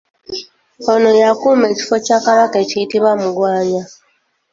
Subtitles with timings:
[0.91, 3.83] Ono y’akuuma ekifo kya Kabaka ekiyitibwa Mugwanya